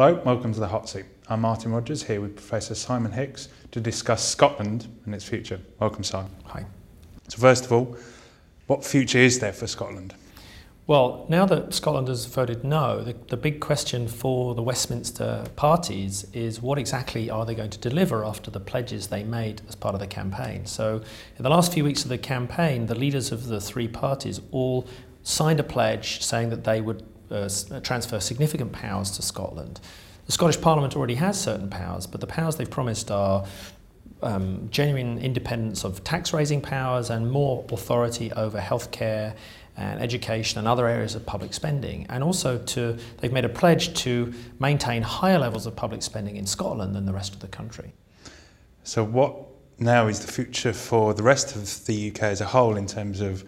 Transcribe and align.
Hello, 0.00 0.14
welcome 0.24 0.54
to 0.54 0.60
the 0.60 0.68
Hot 0.68 0.88
Seat. 0.88 1.06
I'm 1.28 1.40
Martin 1.40 1.72
Rogers 1.72 2.04
here 2.04 2.20
with 2.20 2.36
Professor 2.36 2.76
Simon 2.76 3.10
Hicks 3.10 3.48
to 3.72 3.80
discuss 3.80 4.22
Scotland 4.22 4.86
and 5.04 5.12
its 5.12 5.24
future. 5.24 5.60
Welcome, 5.80 6.04
Simon. 6.04 6.30
Hi. 6.44 6.66
So, 7.26 7.38
first 7.38 7.64
of 7.64 7.72
all, 7.72 7.96
what 8.68 8.84
future 8.84 9.18
is 9.18 9.40
there 9.40 9.52
for 9.52 9.66
Scotland? 9.66 10.14
Well, 10.86 11.26
now 11.28 11.46
that 11.46 11.74
Scotland 11.74 12.06
has 12.06 12.26
voted 12.26 12.62
no, 12.62 13.02
the, 13.02 13.16
the 13.26 13.36
big 13.36 13.58
question 13.58 14.06
for 14.06 14.54
the 14.54 14.62
Westminster 14.62 15.44
parties 15.56 16.28
is 16.32 16.62
what 16.62 16.78
exactly 16.78 17.28
are 17.28 17.44
they 17.44 17.56
going 17.56 17.70
to 17.70 17.78
deliver 17.78 18.24
after 18.24 18.52
the 18.52 18.60
pledges 18.60 19.08
they 19.08 19.24
made 19.24 19.62
as 19.68 19.74
part 19.74 19.96
of 19.96 20.00
the 20.00 20.06
campaign? 20.06 20.64
So, 20.64 21.02
in 21.36 21.42
the 21.42 21.50
last 21.50 21.72
few 21.72 21.82
weeks 21.82 22.04
of 22.04 22.08
the 22.08 22.18
campaign, 22.18 22.86
the 22.86 22.94
leaders 22.94 23.32
of 23.32 23.48
the 23.48 23.60
three 23.60 23.88
parties 23.88 24.40
all 24.52 24.86
signed 25.24 25.58
a 25.58 25.64
pledge 25.64 26.22
saying 26.22 26.50
that 26.50 26.62
they 26.62 26.80
would 26.80 27.02
uh, 27.30 27.48
transfer 27.82 28.20
significant 28.20 28.72
powers 28.72 29.10
to 29.12 29.22
Scotland. 29.22 29.80
The 30.26 30.32
Scottish 30.32 30.60
Parliament 30.60 30.94
already 30.94 31.14
has 31.14 31.40
certain 31.40 31.70
powers, 31.70 32.06
but 32.06 32.20
the 32.20 32.26
powers 32.26 32.56
they've 32.56 32.70
promised 32.70 33.10
are 33.10 33.46
um, 34.22 34.68
genuine 34.70 35.18
independence 35.18 35.84
of 35.84 36.02
tax 36.04 36.32
raising 36.32 36.60
powers 36.60 37.10
and 37.10 37.30
more 37.30 37.64
authority 37.70 38.32
over 38.32 38.58
healthcare 38.58 39.34
and 39.76 40.00
education 40.00 40.58
and 40.58 40.66
other 40.66 40.88
areas 40.88 41.14
of 41.14 41.24
public 41.24 41.54
spending. 41.54 42.04
And 42.08 42.24
also 42.24 42.58
to 42.58 42.98
they've 43.18 43.32
made 43.32 43.44
a 43.44 43.48
pledge 43.48 43.94
to 44.02 44.34
maintain 44.58 45.02
higher 45.02 45.38
levels 45.38 45.66
of 45.66 45.76
public 45.76 46.02
spending 46.02 46.36
in 46.36 46.46
Scotland 46.46 46.94
than 46.94 47.06
the 47.06 47.12
rest 47.12 47.32
of 47.32 47.40
the 47.40 47.48
country. 47.48 47.92
So 48.82 49.04
what 49.04 49.36
now 49.78 50.08
is 50.08 50.20
the 50.20 50.32
future 50.32 50.72
for 50.72 51.14
the 51.14 51.22
rest 51.22 51.54
of 51.54 51.86
the 51.86 52.10
UK 52.10 52.22
as 52.22 52.40
a 52.40 52.46
whole 52.46 52.76
in 52.76 52.86
terms 52.86 53.20
of 53.20 53.44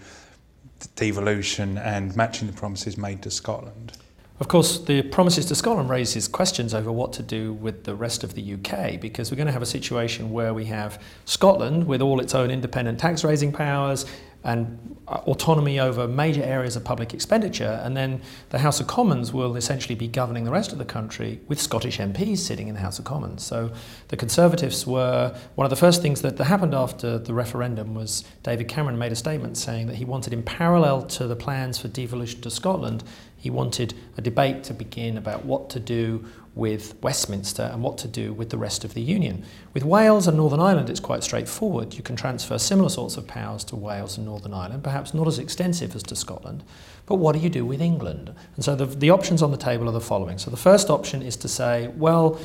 devolution 0.89 1.79
and 1.79 2.15
matching 2.17 2.47
the 2.47 2.53
promises 2.53 2.97
made 2.97 3.23
to 3.23 3.31
Scotland? 3.31 3.93
Of 4.41 4.49
course, 4.49 4.79
the 4.79 5.03
promises 5.03 5.45
to 5.47 5.55
Scotland 5.55 5.91
raises 5.91 6.27
questions 6.27 6.73
over 6.73 6.91
what 6.91 7.13
to 7.13 7.23
do 7.23 7.53
with 7.53 7.85
the 7.85 7.95
rest 7.95 8.25
of 8.25 8.35
the 8.35 8.55
UK 8.55 8.99
because 8.99 9.31
we're 9.31 9.37
going 9.37 9.49
to 9.49 9.53
have 9.53 9.61
a 9.61 9.67
situation 9.67 10.31
where 10.31 10.55
we 10.55 10.65
have 10.65 11.03
Scotland 11.27 11.87
with 11.87 12.01
all 12.01 12.21
its 12.21 12.35
own 12.35 12.51
independent 12.51 12.99
tax 12.99 13.23
raising 13.23 13.53
powers, 13.53 14.07
and 14.43 14.97
uh, 15.07 15.17
autonomy 15.27 15.79
over 15.79 16.09
major 16.09 16.43
areas 16.43 16.77
of 16.77 16.85
public 16.85 17.13
expenditure, 17.13 17.81
and 17.85 17.97
then 17.97 18.21
the 18.51 18.59
House 18.59 18.81
of 18.81 18.87
Commons 18.87 19.33
will 19.33 19.57
essentially 19.57 19.95
be 19.95 20.09
governing 20.09 20.45
the 20.45 20.51
rest 20.51 20.73
of 20.73 20.79
the 20.79 20.85
country 20.85 21.41
with 21.49 21.61
Scottish 21.61 21.99
MPs 21.99 22.39
sitting 22.39 22.69
in 22.69 22.75
the 22.75 22.81
House 22.81 22.99
of 22.99 23.05
Commons. 23.05 23.45
So 23.45 23.71
the 24.09 24.17
Conservatives 24.17 24.87
were 24.87 25.37
one 25.57 25.65
of 25.67 25.71
the 25.71 25.77
first 25.77 26.01
things 26.01 26.23
that 26.23 26.39
happened 26.39 26.75
after 26.75 27.19
the 27.19 27.35
referendum 27.35 27.95
was 27.95 28.25
David 28.43 28.69
Cameron 28.69 28.99
made 28.99 29.13
a 29.13 29.17
statement 29.17 29.57
saying 29.57 29.87
that 29.89 29.97
he 29.97 30.05
wanted, 30.05 30.33
in 30.33 30.43
parallel 30.43 31.03
to 31.03 31.27
the 31.27 31.37
plans 31.37 31.79
for 31.79 31.89
devolution 31.89 32.41
to 32.41 32.51
Scotland, 32.51 33.05
he 33.37 33.51
wanted 33.51 33.95
a 34.17 34.21
debate 34.21 34.65
to 34.65 34.75
begin 34.75 35.17
about 35.17 35.45
what 35.45 35.71
to 35.71 35.81
do 35.81 36.25
with 36.55 37.01
Westminster 37.03 37.63
and 37.73 37.83
what 37.83 37.97
to 37.99 38.09
do 38.09 38.33
with 38.33 38.51
the 38.51 38.59
rest 38.59 38.85
of 38.85 38.95
the 38.95 39.01
Union. 39.01 39.45
With 39.73 39.85
Wales 39.85 40.27
and 40.27 40.37
Northern 40.37 40.61
Ireland, 40.61 40.91
it's 40.91 41.01
quite 41.01 41.23
straightforward. 41.23 41.95
You 41.95 42.03
can 42.03 42.17
transfer 42.17 42.59
similar 42.59 42.89
sorts 42.89 43.17
of 43.17 43.27
powers 43.27 43.63
to 43.65 43.77
Wales 43.77 44.17
and 44.17 44.27
Northern 44.27 44.53
Ireland, 44.53 44.83
perhaps 44.83 45.15
not 45.15 45.29
as 45.29 45.39
extensive 45.39 45.95
as 45.95 46.03
to 46.05 46.17
Scotland. 46.17 46.65
But 47.07 47.17
what 47.17 47.35
do 47.35 47.39
you 47.41 47.51
do 47.51 47.65
with 47.65 47.81
England? 47.81 48.35
And 48.57 48.65
so 48.65 48.75
the, 48.75 48.87
the 48.87 49.11
options 49.11 49.43
on 49.43 49.53
the 49.53 49.57
table 49.57 49.89
are 49.89 49.93
the 49.93 50.01
following. 50.01 50.39
So 50.39 50.51
the 50.51 50.57
first 50.57 50.91
option 50.91 51.23
is 51.23 51.37
to 51.37 51.49
say, 51.49 51.89
well, 51.89 52.41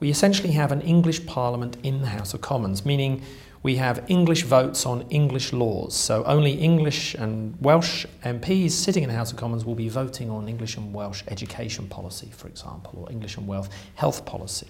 we 0.00 0.10
essentially 0.10 0.52
have 0.52 0.70
an 0.70 0.80
English 0.82 1.26
Parliament 1.26 1.76
in 1.82 2.00
the 2.00 2.08
House 2.08 2.34
of 2.34 2.40
Commons, 2.40 2.86
meaning 2.86 3.22
we 3.62 3.76
have 3.76 4.04
English 4.08 4.44
votes 4.44 4.86
on 4.86 5.02
English 5.10 5.52
laws. 5.52 5.94
So 5.94 6.24
only 6.24 6.52
English 6.52 7.14
and 7.14 7.56
Welsh 7.60 8.06
MPs 8.24 8.70
sitting 8.70 9.02
in 9.02 9.08
the 9.08 9.16
House 9.16 9.32
of 9.32 9.38
Commons 9.38 9.64
will 9.64 9.74
be 9.74 9.88
voting 9.88 10.30
on 10.30 10.48
English 10.48 10.76
and 10.76 10.94
Welsh 10.94 11.22
education 11.28 11.88
policy, 11.88 12.30
for 12.36 12.48
example, 12.48 13.00
or 13.00 13.10
English 13.10 13.36
and 13.36 13.46
Welsh 13.46 13.68
health 13.94 14.24
policy. 14.24 14.68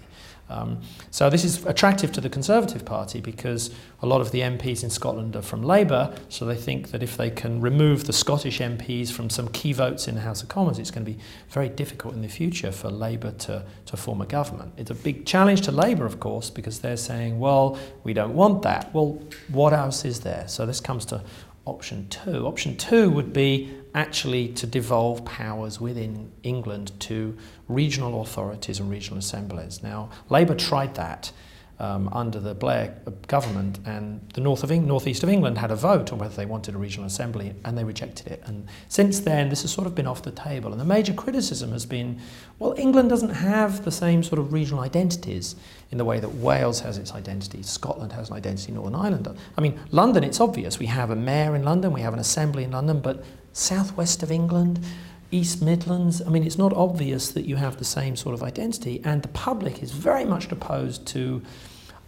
Um, 0.50 0.80
so 1.10 1.28
this 1.28 1.44
is 1.44 1.64
attractive 1.66 2.12
to 2.12 2.20
the 2.20 2.28
Conservative 2.28 2.84
Party 2.84 3.20
because 3.20 3.70
a 4.00 4.06
lot 4.06 4.20
of 4.20 4.30
the 4.30 4.40
MPs 4.40 4.82
in 4.82 4.90
Scotland 4.90 5.36
are 5.36 5.42
from 5.42 5.62
Labour, 5.62 6.14
so 6.28 6.44
they 6.44 6.56
think 6.56 6.90
that 6.90 7.02
if 7.02 7.16
they 7.16 7.30
can 7.30 7.60
remove 7.60 8.04
the 8.04 8.12
Scottish 8.12 8.60
MPs 8.60 9.10
from 9.10 9.28
some 9.28 9.48
key 9.48 9.72
votes 9.72 10.08
in 10.08 10.14
the 10.14 10.20
House 10.20 10.42
of 10.42 10.48
Commons, 10.48 10.78
it's 10.78 10.90
going 10.90 11.04
to 11.04 11.12
be 11.12 11.18
very 11.48 11.68
difficult 11.68 12.14
in 12.14 12.22
the 12.22 12.28
future 12.28 12.72
for 12.72 12.90
Labour 12.90 13.32
to, 13.32 13.64
to 13.86 13.96
form 13.96 14.20
a 14.20 14.26
government. 14.26 14.72
It's 14.76 14.90
a 14.90 14.94
big 14.94 15.26
challenge 15.26 15.62
to 15.62 15.72
Labour, 15.72 16.06
of 16.06 16.20
course, 16.20 16.50
because 16.50 16.80
they're 16.80 16.96
saying, 16.96 17.38
well, 17.38 17.78
we 18.04 18.12
don't 18.12 18.34
want 18.34 18.62
that. 18.62 18.92
Well, 18.94 19.22
what 19.48 19.72
else 19.72 20.04
is 20.04 20.20
there? 20.20 20.46
So 20.48 20.64
this 20.64 20.80
comes 20.80 21.04
to 21.06 21.22
option 21.68 22.08
two. 22.08 22.46
Option 22.46 22.76
two 22.76 23.10
would 23.10 23.32
be 23.32 23.74
actually 23.94 24.48
to 24.48 24.66
devolve 24.66 25.24
powers 25.24 25.80
within 25.80 26.32
England 26.42 26.92
to 27.00 27.36
regional 27.68 28.22
authorities 28.22 28.80
and 28.80 28.90
regional 28.90 29.18
assemblies. 29.18 29.82
Now, 29.82 30.10
Labour 30.28 30.54
tried 30.54 30.94
that 30.96 31.32
um, 31.80 32.08
under 32.12 32.40
the 32.40 32.54
Blair 32.54 32.96
government, 33.28 33.78
and 33.84 34.20
the 34.34 34.40
north 34.40 34.64
of 34.64 34.70
Eng- 34.70 34.86
northeast 34.86 35.22
of 35.22 35.28
England 35.28 35.58
had 35.58 35.70
a 35.70 35.76
vote 35.76 36.12
on 36.12 36.18
whether 36.18 36.34
they 36.34 36.46
wanted 36.46 36.74
a 36.74 36.78
regional 36.78 37.06
assembly, 37.06 37.54
and 37.64 37.78
they 37.78 37.84
rejected 37.84 38.26
it. 38.26 38.42
And 38.46 38.68
since 38.88 39.20
then, 39.20 39.48
this 39.48 39.62
has 39.62 39.72
sort 39.72 39.86
of 39.86 39.94
been 39.94 40.06
off 40.06 40.22
the 40.22 40.30
table. 40.30 40.72
And 40.72 40.80
the 40.80 40.84
major 40.84 41.12
criticism 41.12 41.72
has 41.72 41.86
been, 41.86 42.20
well, 42.58 42.74
England 42.76 43.10
doesn't 43.10 43.30
have 43.30 43.84
the 43.84 43.92
same 43.92 44.22
sort 44.22 44.38
of 44.38 44.52
regional 44.52 44.82
identities 44.82 45.54
in 45.90 45.98
the 45.98 46.04
way 46.04 46.20
that 46.20 46.34
Wales 46.34 46.80
has 46.80 46.98
its 46.98 47.12
identity, 47.12 47.62
Scotland 47.62 48.12
has 48.12 48.28
an 48.30 48.36
identity, 48.36 48.72
Northern 48.72 48.94
Ireland. 48.94 49.28
I 49.56 49.60
mean, 49.60 49.78
London, 49.90 50.24
it's 50.24 50.40
obvious. 50.40 50.78
We 50.78 50.86
have 50.86 51.10
a 51.10 51.16
mayor 51.16 51.54
in 51.54 51.62
London, 51.62 51.92
we 51.92 52.02
have 52.02 52.12
an 52.12 52.20
assembly 52.20 52.64
in 52.64 52.72
London, 52.72 53.00
but 53.00 53.24
southwest 53.52 54.22
of 54.22 54.30
England, 54.30 54.84
East 55.30 55.62
Midlands. 55.62 56.22
I 56.22 56.30
mean, 56.30 56.44
it's 56.44 56.58
not 56.58 56.72
obvious 56.72 57.30
that 57.32 57.44
you 57.44 57.56
have 57.56 57.76
the 57.76 57.84
same 57.84 58.16
sort 58.16 58.34
of 58.34 58.42
identity, 58.42 59.00
and 59.04 59.22
the 59.22 59.28
public 59.28 59.82
is 59.82 59.92
very 59.92 60.24
much 60.24 60.50
opposed 60.50 61.06
to 61.08 61.42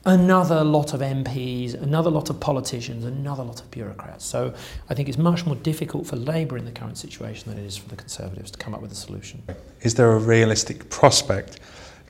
another 0.06 0.64
lot 0.64 0.94
of 0.94 1.00
MPs, 1.00 1.74
another 1.74 2.10
lot 2.10 2.30
of 2.30 2.40
politicians, 2.40 3.04
another 3.04 3.42
lot 3.42 3.60
of 3.60 3.70
bureaucrats. 3.70 4.24
So 4.24 4.54
I 4.88 4.94
think 4.94 5.08
it's 5.08 5.18
much 5.18 5.44
more 5.44 5.56
difficult 5.56 6.06
for 6.06 6.16
Labour 6.16 6.56
in 6.56 6.64
the 6.64 6.70
current 6.70 6.96
situation 6.96 7.50
than 7.50 7.62
it 7.62 7.66
is 7.66 7.76
for 7.76 7.88
the 7.88 7.96
Conservatives 7.96 8.50
to 8.52 8.58
come 8.58 8.74
up 8.74 8.80
with 8.80 8.92
a 8.92 8.96
solution. 8.96 9.42
Is 9.82 9.94
there 9.94 10.12
a 10.12 10.18
realistic 10.18 10.88
prospect, 10.88 11.60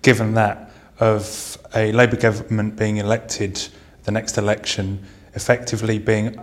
given 0.03 0.35
that, 0.35 0.71
of 1.01 1.59
a 1.75 1.93
Labour 1.93 2.17
government 2.17 2.77
being 2.77 2.99
elected 2.99 3.69
the 4.05 4.13
next 4.13 4.39
election, 4.39 5.05
effectively 5.35 5.99
being 5.99 6.39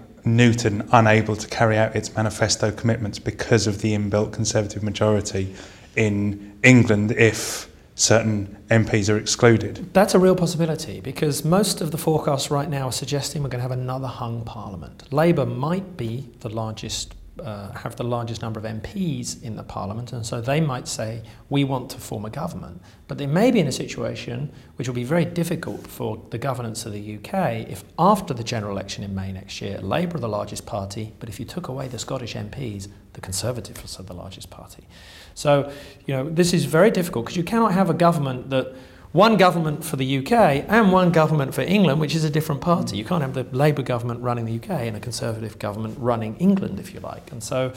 and 0.66 0.88
unable 0.92 1.36
to 1.36 1.48
carry 1.48 1.78
out 1.78 1.96
its 1.96 2.16
manifesto 2.16 2.72
commitments 2.72 3.20
because 3.20 3.68
of 3.68 3.82
the 3.82 3.94
inbuilt 3.94 4.34
Conservative 4.34 4.84
majority 4.84 5.56
in 5.96 6.58
England 6.64 7.12
if 7.12 7.70
certain 7.96 8.58
MPs 8.70 9.14
are 9.14 9.18
excluded? 9.18 9.94
That's 9.94 10.14
a 10.14 10.20
real 10.20 10.36
possibility 10.36 11.02
because 11.02 11.44
most 11.44 11.82
of 11.82 11.92
the 11.92 11.98
forecasts 11.98 12.52
right 12.52 12.70
now 12.70 12.88
are 12.88 12.92
suggesting 12.92 13.44
we're 13.44 13.50
going 13.50 13.60
to 13.60 13.70
have 13.70 13.72
another 13.72 14.08
hung 14.08 14.44
parliament. 14.46 15.12
Labour 15.12 15.46
might 15.46 15.98
be 15.98 16.30
the 16.40 16.50
largest 16.50 17.16
uh, 17.42 17.72
have 17.74 17.96
the 17.96 18.04
largest 18.04 18.42
number 18.42 18.60
of 18.60 18.66
MPs 18.66 19.42
in 19.44 19.56
the 19.56 19.64
parliament, 19.64 20.14
and 20.14 20.26
so 20.26 20.42
they 20.42 20.62
might 20.62 20.88
say, 20.88 21.22
We 21.50 21.64
want 21.64 21.90
to 21.92 21.98
form 22.00 22.26
a 22.26 22.30
government. 22.30 22.82
But 23.08 23.18
they 23.18 23.28
may 23.28 23.52
be 23.52 23.60
in 23.60 23.68
a 23.68 23.72
situation 23.72 24.52
which 24.76 24.88
will 24.88 24.96
be 24.96 25.04
very 25.04 25.26
difficult 25.26 25.88
for 25.88 26.22
the 26.30 26.38
governance 26.38 26.86
of 26.86 26.94
the 26.94 27.16
UK 27.18 27.70
if, 27.70 27.84
after 27.98 28.34
the 28.34 28.44
general 28.44 28.72
election 28.72 29.04
in 29.04 29.16
May 29.16 29.32
next 29.32 29.62
year, 29.62 29.80
Labour 29.80 30.18
are 30.18 30.20
the 30.20 30.30
largest 30.30 30.66
party, 30.66 31.14
but 31.20 31.30
if 31.30 31.40
you 31.40 31.46
took 31.46 31.68
away 31.68 31.88
the 31.88 32.00
Scottish 32.00 32.36
MPs, 32.36 32.88
the 33.14 33.22
Conservatives 33.22 34.00
are 34.00 34.04
the 34.04 34.14
largest 34.14 34.50
party. 34.50 34.88
So, 35.34 35.72
you 36.06 36.14
know, 36.14 36.30
this 36.30 36.54
is 36.54 36.66
very 36.66 36.92
difficult 36.92 37.26
because 37.26 37.38
you 37.38 37.44
cannot 37.44 37.72
have 37.74 37.90
a 37.90 37.94
government 37.94 38.50
that 38.50 38.76
one 39.18 39.36
government 39.36 39.84
for 39.84 39.96
the 39.96 40.20
UK 40.20 40.32
and 40.70 40.92
one 40.92 41.12
government 41.12 41.52
for 41.52 41.62
England, 41.62 42.00
which 42.00 42.14
is 42.14 42.24
a 42.24 42.30
different 42.30 42.62
party. 42.62 42.96
You 42.96 43.04
can't 43.04 43.24
have 43.24 43.34
the 43.34 43.46
Labour 43.46 43.82
government 43.82 44.22
running 44.22 44.46
the 44.46 44.58
UK 44.58 44.82
and 44.82 44.96
a 44.96 45.00
Conservative 45.00 45.58
government 45.58 45.98
running 45.98 46.36
England, 46.38 46.80
if 46.80 46.94
you 46.94 47.00
like. 47.00 47.32
And 47.32 47.44
so 47.44 47.74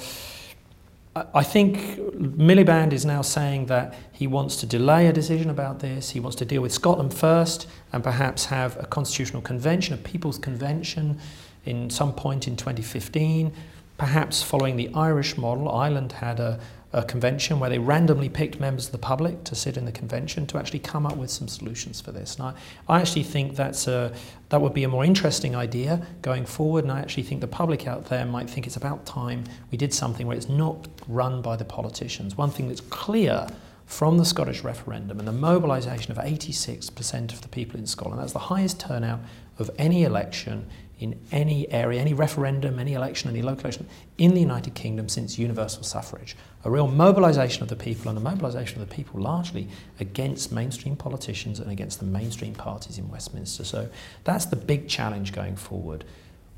I 1.16 1.42
think 1.42 1.78
Miliband 2.14 2.92
is 2.92 3.06
now 3.06 3.22
saying 3.22 3.66
that 3.66 3.94
he 4.12 4.26
wants 4.26 4.56
to 4.56 4.66
delay 4.66 5.06
a 5.06 5.14
decision 5.14 5.48
about 5.48 5.78
this. 5.78 6.10
He 6.10 6.20
wants 6.20 6.37
to 6.37 6.44
deal 6.44 6.60
with 6.60 6.72
Scotland 6.72 7.14
first 7.14 7.66
and 7.90 8.04
perhaps 8.04 8.44
have 8.44 8.76
a 8.76 8.84
constitutional 8.84 9.40
convention, 9.40 9.94
a 9.94 9.96
people's 9.96 10.36
convention, 10.38 11.19
in 11.64 11.88
some 11.88 12.12
point 12.12 12.48
in 12.48 12.56
2015, 12.56 13.50
perhaps 13.96 14.43
following 14.43 14.76
the 14.76 14.90
Irish 14.94 15.38
model. 15.38 15.70
Ireland 15.70 16.12
had 16.12 16.38
a 16.38 16.60
a 16.92 17.04
convention 17.04 17.60
where 17.60 17.70
they 17.70 17.78
randomly 17.78 18.28
picked 18.28 18.58
members 18.58 18.87
of 18.87 18.92
the 18.92 18.98
public 18.98 19.44
to 19.44 19.54
sit 19.54 19.76
in 19.76 19.84
the 19.84 19.92
convention 19.92 20.44
to 20.48 20.58
actually 20.58 20.81
come 20.81 21.06
up 21.06 21.16
with 21.16 21.31
some 21.31 21.46
solutions 21.46 22.00
for 22.00 22.10
this. 22.10 22.34
And 22.34 22.46
I, 22.46 22.54
I 22.88 23.00
actually 23.00 23.22
think 23.22 23.54
that's 23.54 23.87
a, 23.87 24.12
that 24.48 24.60
would 24.60 24.75
be 24.75 24.82
a 24.82 24.88
more 24.88 25.04
interesting 25.04 25.54
idea 25.54 26.04
going 26.20 26.44
forward. 26.44 26.82
And 26.84 26.92
I 26.92 27.00
actually 27.00 27.22
think 27.22 27.40
the 27.42 27.46
public 27.46 27.87
out 27.87 28.06
there 28.06 28.26
might 28.26 28.50
think 28.50 28.66
it's 28.66 28.76
about 28.76 29.06
time 29.06 29.44
we 29.70 29.78
did 29.78 29.94
something 29.94 30.26
where 30.26 30.37
it's 30.37 30.48
not 30.48 30.88
run 31.06 31.42
by 31.42 31.54
the 31.54 31.64
politicians. 31.64 32.37
One 32.37 32.50
thing 32.50 32.66
that's 32.66 32.81
clear 32.81 33.46
from 33.86 34.19
the 34.19 34.25
Scottish 34.25 34.64
referendum 34.64 35.19
and 35.19 35.26
the 35.26 35.32
mobilisation 35.32 36.10
of 36.10 36.19
86% 36.19 37.32
of 37.32 37.43
the 37.43 37.48
people 37.48 37.78
in 37.78 37.86
Scotland, 37.86 38.20
that's 38.20 38.32
the 38.32 38.38
highest 38.38 38.81
turnout 38.81 39.20
of 39.58 39.70
any 39.78 40.04
election 40.04 40.66
in 41.00 41.19
any 41.32 41.69
area, 41.73 41.99
any 41.99 42.12
referendum, 42.12 42.79
any 42.79 42.93
election, 42.93 43.31
any 43.31 43.41
local 43.41 43.62
election 43.62 43.88
in 44.19 44.35
the 44.35 44.41
United 44.41 44.75
Kingdom 44.75 45.08
since 45.08 45.38
universal 45.38 45.82
suffrage. 45.82 46.37
A 46.64 46.70
real 46.70 46.87
mobilisation 46.87 47.62
of 47.62 47.70
the 47.70 47.76
people 47.76 48.11
and 48.11 48.19
a 48.19 48.20
mobilisation 48.20 48.81
of 48.81 48.88
the 48.88 48.94
people 48.94 49.19
largely 49.19 49.67
against 49.99 50.52
mainstream 50.52 50.97
politicians 50.97 51.58
and 51.58 51.70
against 51.70 52.00
the 52.00 52.06
mainstream 52.06 52.55
parties 52.55 52.99
in 52.99 53.08
Westminster. 53.08 53.64
So 53.64 53.88
that's 54.25 54.44
the 54.44 54.56
big 54.56 54.88
challenge 54.88 55.32
going 55.32 55.56
forward. 55.56 56.05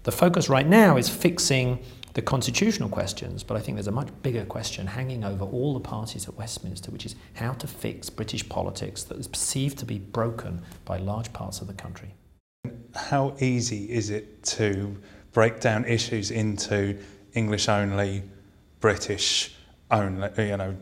The 0.02 0.12
focus 0.12 0.48
right 0.48 0.66
now 0.66 0.96
is 0.96 1.08
fixing 1.08 1.78
the 2.14 2.22
constitutional 2.22 2.88
questions, 2.88 3.44
but 3.44 3.56
I 3.56 3.60
think 3.60 3.76
there's 3.76 3.86
a 3.86 3.92
much 3.92 4.08
bigger 4.22 4.44
question 4.44 4.88
hanging 4.88 5.22
over 5.22 5.44
all 5.44 5.72
the 5.72 5.80
parties 5.80 6.28
at 6.28 6.34
Westminster, 6.34 6.90
which 6.90 7.06
is 7.06 7.14
how 7.34 7.52
to 7.52 7.68
fix 7.68 8.10
British 8.10 8.46
politics 8.48 9.04
that 9.04 9.16
is 9.18 9.28
perceived 9.28 9.78
to 9.78 9.86
be 9.86 9.98
broken 9.98 10.62
by 10.84 10.98
large 10.98 11.32
parts 11.32 11.60
of 11.60 11.68
the 11.68 11.72
country. 11.72 12.14
How 12.94 13.34
easy 13.40 13.90
is 13.90 14.10
it 14.10 14.42
to 14.44 14.96
break 15.32 15.60
down 15.60 15.84
issues 15.84 16.30
into 16.30 16.98
English 17.34 17.68
only, 17.68 18.22
British 18.80 19.54
only, 19.90 20.30
you 20.38 20.56
know, 20.56 20.76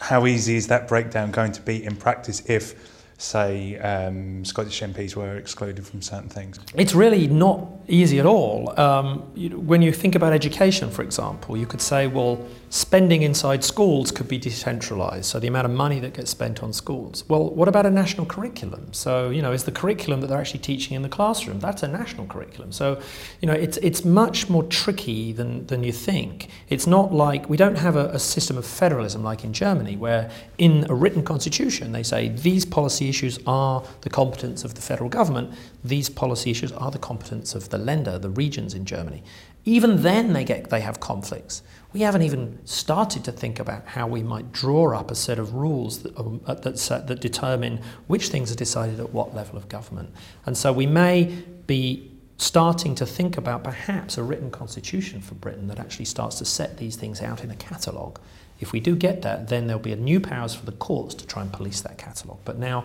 how 0.00 0.26
easy 0.26 0.56
is 0.56 0.68
that 0.68 0.86
breakdown 0.86 1.30
going 1.30 1.52
to 1.52 1.62
be 1.62 1.84
in 1.84 1.96
practice 1.96 2.42
if 2.48 2.97
say 3.18 3.76
um, 3.78 4.44
Scottish 4.44 4.80
MPs 4.80 5.16
were 5.16 5.36
excluded 5.36 5.84
from 5.86 6.00
certain 6.00 6.28
things? 6.28 6.58
It's 6.74 6.94
really 6.94 7.26
not 7.26 7.68
easy 7.88 8.20
at 8.20 8.26
all. 8.26 8.78
Um, 8.78 9.30
you 9.34 9.58
when 9.58 9.82
you 9.82 9.92
think 9.92 10.14
about 10.14 10.32
education, 10.32 10.90
for 10.90 11.02
example, 11.02 11.56
you 11.56 11.66
could 11.66 11.80
say, 11.80 12.06
well, 12.06 12.46
spending 12.70 13.22
inside 13.22 13.64
schools 13.64 14.12
could 14.12 14.28
be 14.28 14.38
decentralised, 14.38 15.24
so 15.24 15.40
the 15.40 15.48
amount 15.48 15.64
of 15.66 15.72
money 15.72 15.98
that 15.98 16.14
gets 16.14 16.30
spent 16.30 16.62
on 16.62 16.72
schools. 16.72 17.24
Well, 17.28 17.50
what 17.50 17.66
about 17.66 17.86
a 17.86 17.90
national 17.90 18.26
curriculum? 18.26 18.92
So, 18.92 19.30
you 19.30 19.42
know, 19.42 19.52
is 19.52 19.64
the 19.64 19.72
curriculum 19.72 20.20
that 20.20 20.28
they're 20.28 20.38
actually 20.38 20.60
teaching 20.60 20.94
in 20.94 21.02
the 21.02 21.08
classroom, 21.08 21.58
that's 21.58 21.82
a 21.82 21.88
national 21.88 22.26
curriculum. 22.26 22.70
So, 22.70 23.00
you 23.40 23.48
know, 23.48 23.54
it's, 23.54 23.78
it's 23.78 24.04
much 24.04 24.48
more 24.48 24.62
tricky 24.62 25.32
than, 25.32 25.66
than 25.66 25.82
you 25.82 25.92
think. 25.92 26.50
It's 26.68 26.86
not 26.86 27.12
like, 27.12 27.48
we 27.48 27.56
don't 27.56 27.78
have 27.78 27.96
a, 27.96 28.08
a 28.10 28.18
system 28.18 28.56
of 28.56 28.66
federalism 28.66 29.24
like 29.24 29.42
in 29.42 29.52
Germany, 29.52 29.96
where 29.96 30.30
in 30.58 30.86
a 30.88 30.94
written 30.94 31.24
constitution 31.24 31.92
they 31.92 32.02
say 32.04 32.28
these 32.28 32.64
policies 32.64 33.07
issues 33.08 33.38
are 33.46 33.82
the 34.02 34.10
competence 34.10 34.64
of 34.64 34.74
the 34.74 34.80
federal 34.80 35.08
government, 35.08 35.54
these 35.84 36.08
policy 36.08 36.50
issues 36.50 36.72
are 36.72 36.90
the 36.90 36.98
competence 36.98 37.54
of 37.54 37.70
the 37.70 37.78
Länder, 37.78 38.20
the 38.20 38.30
regions 38.30 38.74
in 38.74 38.84
Germany. 38.84 39.22
Even 39.64 40.02
then, 40.02 40.32
they, 40.32 40.44
get, 40.44 40.70
they 40.70 40.80
have 40.80 41.00
conflicts. 41.00 41.62
We 41.92 42.00
haven't 42.00 42.22
even 42.22 42.58
started 42.64 43.24
to 43.24 43.32
think 43.32 43.58
about 43.58 43.86
how 43.86 44.06
we 44.06 44.22
might 44.22 44.52
draw 44.52 44.96
up 44.96 45.10
a 45.10 45.14
set 45.14 45.38
of 45.38 45.54
rules 45.54 46.02
that, 46.02 46.16
um, 46.18 46.40
uh, 46.46 46.54
that, 46.54 46.78
set, 46.78 47.06
that 47.08 47.20
determine 47.20 47.80
which 48.06 48.28
things 48.28 48.50
are 48.52 48.54
decided 48.56 49.00
at 49.00 49.12
what 49.12 49.34
level 49.34 49.56
of 49.56 49.68
government. 49.68 50.10
And 50.46 50.56
so 50.56 50.72
we 50.72 50.86
may 50.86 51.24
be 51.66 52.17
starting 52.38 52.94
to 52.94 53.04
think 53.04 53.36
about 53.36 53.62
perhaps 53.62 54.16
a 54.16 54.22
written 54.22 54.50
constitution 54.50 55.20
for 55.20 55.34
Britain 55.34 55.68
that 55.68 55.78
actually 55.78 56.06
starts 56.06 56.38
to 56.38 56.44
set 56.44 56.78
these 56.78 56.96
things 56.96 57.20
out 57.20 57.44
in 57.44 57.50
a 57.50 57.56
catalogue 57.56 58.18
if 58.60 58.72
we 58.72 58.80
do 58.80 58.96
get 58.96 59.22
that, 59.22 59.48
then 59.48 59.66
there'll 59.66 59.82
be 59.82 59.92
a 59.92 59.96
new 59.96 60.20
powers 60.20 60.54
for 60.54 60.66
the 60.66 60.72
courts 60.72 61.14
to 61.16 61.26
try 61.26 61.42
and 61.42 61.52
police 61.52 61.80
that 61.82 61.98
catalogue. 61.98 62.40
But 62.44 62.58
now 62.58 62.84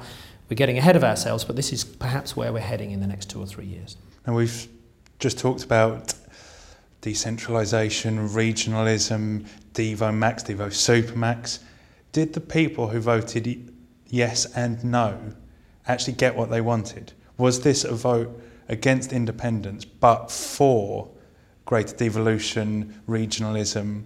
we're 0.50 0.56
getting 0.56 0.78
ahead 0.78 0.96
of 0.96 1.04
ourselves, 1.04 1.44
but 1.44 1.56
this 1.56 1.74
is 1.74 1.84
perhaps 1.84 2.36
where 2.36 2.54
we're 2.54 2.60
heading 2.60 2.92
in 2.92 3.00
the 3.00 3.08
next 3.08 3.30
two 3.30 3.42
or 3.42 3.48
three 3.48 3.66
years. 3.66 3.98
And 4.26 4.36
we've 4.36 4.68
just 5.20 5.40
talked 5.40 5.64
about 5.64 6.14
decentralisation, 7.02 8.30
regionalism, 8.30 9.48
Devo 9.74 10.14
Max, 10.14 10.44
Devo 10.44 10.68
Supermax. 10.68 11.60
Did 12.12 12.34
the 12.34 12.42
people 12.42 12.88
who 12.88 13.00
voted 13.00 13.74
yes 14.08 14.46
and 14.56 14.84
no 14.84 15.34
actually 15.88 16.14
get 16.14 16.36
what 16.36 16.52
they 16.52 16.62
wanted? 16.62 17.14
Was 17.38 17.62
this 17.62 17.84
a 17.84 17.96
vote 17.96 18.42
against 18.69 19.13
independence 19.13 19.86
but 19.86 20.31
for 20.31 21.10
greater 21.65 21.95
devolution, 21.95 23.01
regionalism, 23.07 24.04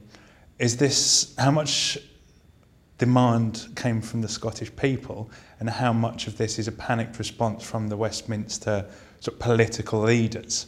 is 0.60 0.78
this 0.78 1.34
how 1.38 1.52
much 1.52 1.98
demand 2.98 3.68
came 3.76 4.02
from 4.02 4.22
the 4.22 4.28
Scottish 4.28 4.76
people 4.76 5.30
and 5.60 5.70
how 5.70 5.94
much 5.94 6.28
of 6.28 6.38
this 6.38 6.60
is 6.60 6.68
a 6.68 6.72
panicked 6.72 7.20
response 7.20 7.64
from 7.64 7.88
the 7.88 7.98
Westminster 7.98 8.86
sort 9.20 9.36
of 9.36 9.40
political 9.40 10.02
leaders? 10.02 10.68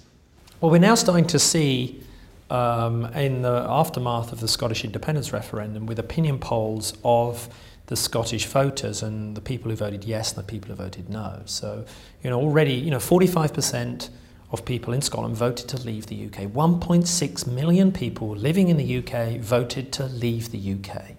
Well, 0.61 0.71
we're 0.71 0.79
now 0.79 0.95
starting 0.95 1.27
to 1.27 1.39
see 1.39 2.03
um, 2.49 3.05
in 3.13 3.41
the 3.41 3.65
aftermath 3.67 4.31
of 4.31 4.39
the 4.39 4.47
Scottish 4.47 4.83
independence 4.83 5.31
referendum 5.31 5.85
with 5.85 5.99
opinion 5.99 6.39
polls 6.39 6.93
of 7.03 7.49
the 7.89 7.95
Scottish 7.95 8.45
voters 8.45 9.01
and 9.01 9.35
the 9.35 9.41
people 9.41 9.71
who 9.71 9.75
voted 9.75 10.03
yes 10.03 10.29
and 10.29 10.37
the 10.37 10.47
people 10.47 10.69
who 10.69 10.75
voted 10.75 11.09
no. 11.09 11.41
So, 11.45 11.85
you 12.23 12.29
know, 12.29 12.39
already, 12.39 12.75
you 12.75 12.91
know, 12.91 12.99
45% 12.99 14.09
of 14.51 14.63
people 14.63 14.93
in 14.93 15.01
Scotland 15.01 15.35
voted 15.35 15.67
to 15.69 15.77
leave 15.77 16.05
the 16.05 16.27
UK. 16.27 16.51
1.6 16.51 17.47
million 17.47 17.91
people 17.91 18.29
living 18.29 18.69
in 18.69 18.77
the 18.77 18.97
UK 18.99 19.39
voted 19.39 19.91
to 19.93 20.05
leave 20.05 20.51
the 20.51 20.75
UK. 20.75 21.15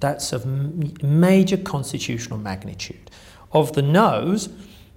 That's 0.00 0.32
of 0.32 0.46
major 0.46 1.58
constitutional 1.58 2.38
magnitude. 2.38 3.10
Of 3.52 3.74
the 3.74 3.82
no's, 3.82 4.48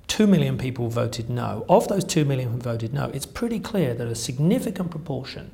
2 0.07 0.25
million 0.25 0.57
people 0.57 0.87
voted 0.87 1.29
no. 1.29 1.65
Of 1.67 1.89
those 1.89 2.05
2 2.05 2.23
million 2.23 2.53
who 2.53 2.59
voted 2.59 2.93
no, 2.93 3.11
it's 3.13 3.25
pretty 3.25 3.59
clear 3.59 3.93
that 3.93 4.07
a 4.07 4.15
significant 4.15 4.89
proportion 4.89 5.51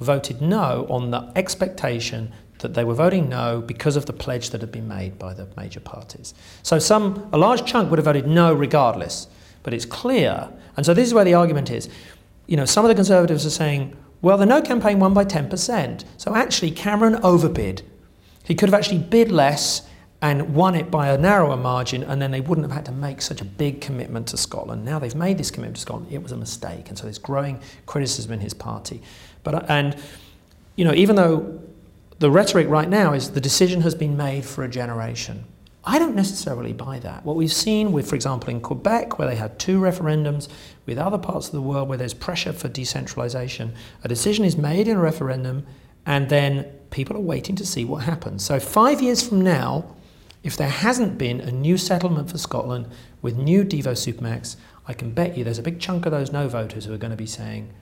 voted 0.00 0.40
no 0.40 0.86
on 0.88 1.10
the 1.10 1.30
expectation 1.36 2.32
that 2.62 2.74
they 2.74 2.84
were 2.84 2.94
voting 2.94 3.28
no 3.28 3.60
because 3.60 3.96
of 3.96 4.06
the 4.06 4.12
pledge 4.12 4.50
that 4.50 4.60
had 4.60 4.72
been 4.72 4.88
made 4.88 5.18
by 5.18 5.34
the 5.34 5.46
major 5.56 5.80
parties. 5.80 6.34
So 6.62 6.78
some 6.78 7.28
a 7.32 7.38
large 7.38 7.64
chunk 7.64 7.90
would 7.90 7.98
have 7.98 8.06
voted 8.06 8.26
no 8.26 8.52
regardless. 8.52 9.28
But 9.62 9.74
it's 9.74 9.84
clear, 9.84 10.48
and 10.76 10.84
so 10.84 10.94
this 10.94 11.06
is 11.06 11.14
where 11.14 11.24
the 11.24 11.34
argument 11.34 11.70
is. 11.70 11.88
You 12.46 12.56
know, 12.56 12.64
some 12.64 12.84
of 12.84 12.88
the 12.88 12.94
Conservatives 12.94 13.46
are 13.46 13.50
saying, 13.50 13.96
well, 14.20 14.36
the 14.38 14.46
No 14.46 14.62
campaign 14.62 14.98
won 14.98 15.14
by 15.14 15.24
10%. 15.24 16.04
So 16.16 16.34
actually, 16.34 16.70
Cameron 16.70 17.16
overbid. 17.22 17.82
He 18.44 18.54
could 18.54 18.68
have 18.68 18.74
actually 18.74 18.98
bid 18.98 19.30
less 19.30 19.88
and 20.20 20.54
won 20.54 20.76
it 20.76 20.88
by 20.88 21.08
a 21.08 21.18
narrower 21.18 21.56
margin, 21.56 22.04
and 22.04 22.22
then 22.22 22.30
they 22.30 22.40
wouldn't 22.40 22.64
have 22.64 22.74
had 22.74 22.86
to 22.86 22.92
make 22.92 23.20
such 23.20 23.40
a 23.40 23.44
big 23.44 23.80
commitment 23.80 24.28
to 24.28 24.36
Scotland. 24.36 24.84
Now 24.84 25.00
they've 25.00 25.14
made 25.14 25.36
this 25.36 25.50
commitment 25.50 25.76
to 25.76 25.82
Scotland, 25.82 26.12
it 26.12 26.22
was 26.22 26.30
a 26.30 26.36
mistake, 26.36 26.88
and 26.88 26.96
so 26.96 27.04
there's 27.04 27.18
growing 27.18 27.60
criticism 27.86 28.32
in 28.32 28.38
his 28.38 28.54
party. 28.54 29.02
But 29.42 29.54
uh, 29.54 29.66
and 29.68 29.96
you 30.76 30.84
know, 30.84 30.94
even 30.94 31.16
though 31.16 31.60
the 32.22 32.30
rhetoric 32.30 32.68
right 32.68 32.88
now 32.88 33.12
is 33.12 33.32
the 33.32 33.40
decision 33.40 33.80
has 33.80 33.96
been 33.96 34.16
made 34.16 34.44
for 34.44 34.62
a 34.62 34.68
generation. 34.68 35.44
I 35.82 35.98
don't 35.98 36.14
necessarily 36.14 36.72
buy 36.72 37.00
that. 37.00 37.24
What 37.24 37.34
we've 37.34 37.52
seen 37.52 37.90
with, 37.90 38.08
for 38.08 38.14
example, 38.14 38.48
in 38.48 38.60
Quebec, 38.60 39.18
where 39.18 39.26
they 39.26 39.34
had 39.34 39.58
two 39.58 39.80
referendums, 39.80 40.48
with 40.86 40.98
other 40.98 41.18
parts 41.18 41.48
of 41.48 41.52
the 41.52 41.60
world 41.60 41.88
where 41.88 41.98
there's 41.98 42.14
pressure 42.14 42.52
for 42.52 42.68
decentralization, 42.68 43.74
a 44.04 44.08
decision 44.08 44.44
is 44.44 44.56
made 44.56 44.86
in 44.86 44.98
a 44.98 45.00
referendum 45.00 45.66
and 46.06 46.28
then 46.28 46.62
people 46.90 47.16
are 47.16 47.20
waiting 47.20 47.56
to 47.56 47.66
see 47.66 47.84
what 47.84 48.04
happens. 48.04 48.44
So, 48.44 48.60
five 48.60 49.02
years 49.02 49.26
from 49.28 49.40
now, 49.40 49.84
if 50.44 50.56
there 50.56 50.68
hasn't 50.68 51.18
been 51.18 51.40
a 51.40 51.50
new 51.50 51.76
settlement 51.76 52.30
for 52.30 52.38
Scotland 52.38 52.86
with 53.20 53.36
new 53.36 53.64
Devo 53.64 53.94
Supermax, 53.94 54.54
I 54.86 54.92
can 54.92 55.10
bet 55.10 55.36
you 55.36 55.42
there's 55.42 55.58
a 55.58 55.62
big 55.62 55.80
chunk 55.80 56.06
of 56.06 56.12
those 56.12 56.30
no 56.30 56.46
voters 56.46 56.84
who 56.84 56.94
are 56.94 56.98
going 56.98 57.10
to 57.10 57.16
be 57.16 57.26
saying, 57.26 57.72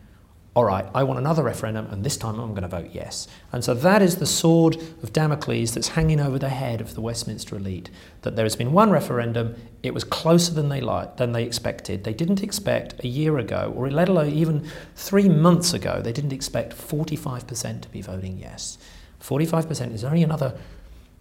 all 0.56 0.64
right, 0.64 0.84
I 0.96 1.04
want 1.04 1.20
another 1.20 1.44
referendum, 1.44 1.86
and 1.86 2.02
this 2.02 2.16
time 2.16 2.40
I'm 2.40 2.50
going 2.50 2.62
to 2.62 2.68
vote 2.68 2.90
yes. 2.92 3.28
And 3.52 3.62
so 3.62 3.72
that 3.72 4.02
is 4.02 4.16
the 4.16 4.26
sword 4.26 4.76
of 5.00 5.12
Damocles 5.12 5.74
that's 5.74 5.88
hanging 5.88 6.18
over 6.18 6.40
the 6.40 6.48
head 6.48 6.80
of 6.80 6.94
the 6.94 7.00
Westminster 7.00 7.54
elite. 7.54 7.88
That 8.22 8.34
there 8.34 8.44
has 8.44 8.56
been 8.56 8.72
one 8.72 8.90
referendum, 8.90 9.54
it 9.84 9.94
was 9.94 10.02
closer 10.02 10.52
than 10.52 10.68
they 10.68 10.80
liked, 10.80 11.18
than 11.18 11.30
they 11.30 11.44
expected. 11.44 12.02
They 12.02 12.14
didn't 12.14 12.42
expect 12.42 13.04
a 13.04 13.06
year 13.06 13.38
ago, 13.38 13.72
or 13.76 13.88
let 13.92 14.08
alone 14.08 14.32
even 14.32 14.68
three 14.96 15.28
months 15.28 15.72
ago, 15.72 16.02
they 16.02 16.12
didn't 16.12 16.32
expect 16.32 16.76
45% 16.76 17.82
to 17.82 17.88
be 17.88 18.02
voting 18.02 18.36
yes. 18.36 18.76
45% 19.22 19.94
is 19.94 20.02
only 20.02 20.24
another. 20.24 20.58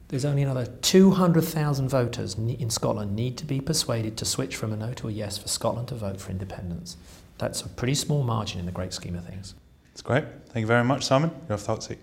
There's 0.08 0.26
only 0.26 0.42
another 0.42 0.66
200,000 0.66 1.88
voters 1.88 2.34
in 2.34 2.72
Scotland 2.72 3.16
need 3.16 3.38
to 3.38 3.46
be 3.46 3.62
persuaded 3.62 4.18
to 4.18 4.26
switch 4.26 4.56
from 4.56 4.74
a 4.74 4.76
no 4.76 4.92
to 4.94 5.08
a 5.08 5.12
yes 5.12 5.38
for 5.38 5.48
Scotland 5.48 5.90
to 5.90 5.96
vote 5.96 6.20
for 6.20 6.32
independence. 6.32 6.98
That's 7.40 7.62
a 7.62 7.70
pretty 7.70 7.96
small 7.96 8.24
margin 8.24 8.60
in 8.60 8.66
the 8.66 8.72
great 8.72 8.94
scheme 8.94 9.16
of 9.16 9.26
things. 9.26 9.56
That's 9.88 10.02
great. 10.02 10.26
Thank 10.50 10.64
you 10.64 10.68
very 10.68 10.84
much, 10.84 11.04
Simon. 11.06 11.32
The 11.48 11.58
hot 11.58 11.84
seat. 11.84 12.00